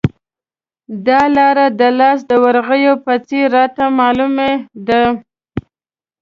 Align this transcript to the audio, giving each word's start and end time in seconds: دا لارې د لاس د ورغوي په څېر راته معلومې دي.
دا 1.07 1.21
لارې 1.35 1.67
د 1.79 1.81
لاس 1.99 2.19
د 2.29 2.31
ورغوي 2.43 2.91
په 3.05 3.13
څېر 3.27 3.47
راته 3.55 3.83
معلومې 3.99 4.51
دي. 4.87 5.03